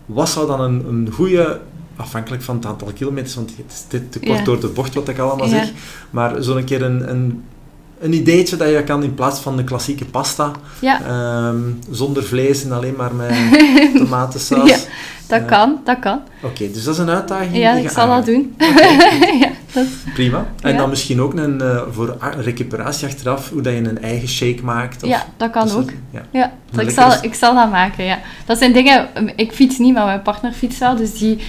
[0.05, 1.59] wat zou dan een, een goede
[1.95, 4.43] afhankelijk van het aantal kilometers, want het is dit te kort ja.
[4.43, 5.51] door de bocht wat ik allemaal ja.
[5.51, 5.71] zeg,
[6.09, 7.43] maar zo'n keer een, een,
[7.99, 11.01] een ideetje dat je kan in plaats van de klassieke pasta, ja.
[11.47, 13.33] um, zonder vlees en alleen maar met
[14.01, 14.69] tomatensaus.
[14.69, 14.77] ja,
[15.27, 16.21] dat uh, kan, dat kan.
[16.41, 17.55] Oké, dus dat is een uitdaging.
[17.55, 18.55] Ja, die ik zal dat doen.
[18.57, 19.85] Okay, dat...
[20.13, 20.45] Prima.
[20.61, 24.63] En dan misschien ook een, uh, voor recuperatie achteraf, hoe dat je een eigen shake
[24.63, 25.03] maakt.
[25.03, 25.89] Of, ja, dat kan ook.
[26.11, 26.21] ja.
[26.31, 26.53] ja.
[26.77, 28.19] ik, zal, ik zal dat maken, ja.
[28.45, 31.39] Dat zijn dingen, ik fiets niet, maar mijn partner fietst wel, dus die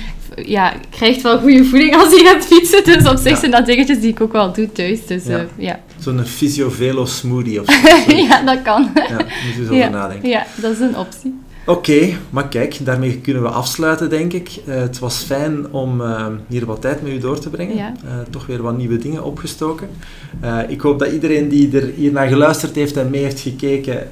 [0.43, 2.85] ja, krijgt wel goede voeding als hij gaat fietsen.
[2.85, 3.37] Dus op zich ja.
[3.37, 5.07] zijn dat dingetjes die ik ook wel doe thuis.
[5.07, 5.39] Dus, ja.
[5.39, 5.81] Uh, ja.
[5.99, 8.15] Zo'n Fysiovelo smoothie of zo.
[8.29, 8.91] ja, dat kan.
[8.95, 10.29] Ja, moet je eens over nadenken.
[10.29, 11.35] Ja, dat is een optie.
[11.67, 14.51] Oké, okay, maar kijk, daarmee kunnen we afsluiten, denk ik.
[14.67, 17.77] Uh, het was fijn om uh, hier wat tijd met u door te brengen.
[17.77, 17.93] Ja.
[18.05, 19.89] Uh, toch weer wat nieuwe dingen opgestoken.
[20.69, 24.09] ik hoop dat iedereen die er hier naar geluisterd heeft en mee heeft gekeken,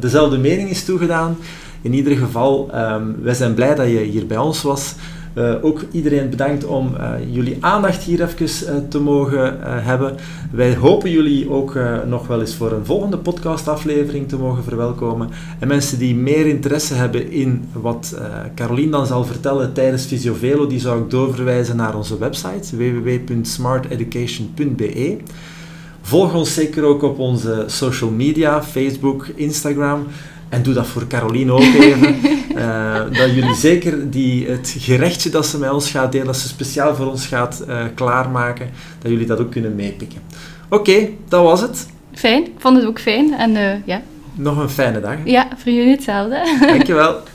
[0.00, 1.36] dezelfde mening is toegedaan.
[1.84, 4.94] In ieder geval, um, wij zijn blij dat je hier bij ons was.
[5.34, 10.16] Uh, ook iedereen bedankt om uh, jullie aandacht hier even uh, te mogen hebben.
[10.50, 15.30] Wij hopen jullie ook nog wel eens voor een volgende podcastaflevering te mogen verwelkomen.
[15.58, 18.18] En mensen die meer interesse hebben in wat
[18.54, 25.16] Carolien dan zal vertellen tijdens Visiovelo, die zou ik doorverwijzen naar onze website www.smarteducation.be.
[26.00, 30.06] Volg ons zeker ook op onze social media, Facebook, Instagram.
[30.48, 32.16] En doe dat voor Caroline ook even.
[32.64, 36.48] uh, dat jullie zeker die, het gerechtje dat ze met ons gaat delen, dat ze
[36.48, 40.20] speciaal voor ons gaat uh, klaarmaken, dat jullie dat ook kunnen meepikken.
[40.68, 41.86] Oké, dat was het.
[42.12, 43.34] Fijn, ik vond het ook fijn.
[43.34, 44.02] En uh, ja.
[44.34, 45.16] Nog een fijne dag.
[45.24, 46.58] Ja, voor jullie hetzelfde.
[46.66, 47.20] Dankjewel.